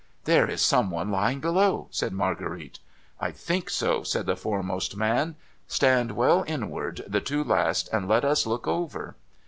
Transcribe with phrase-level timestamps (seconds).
[0.23, 2.79] 'There is some one lying below,' said Marguerite.'
[3.19, 5.35] I think so,' said the foremost man.
[5.53, 9.15] * Stand well inward, the two last, and let us look over.'